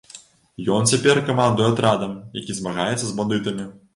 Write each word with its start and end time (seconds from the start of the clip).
Ён 0.75 0.87
цяпер 0.91 1.19
камандуе 1.27 1.67
атрадам, 1.73 2.15
які 2.39 2.57
змагаецца 2.61 2.99
з 3.05 3.13
бандытамі. 3.23 3.71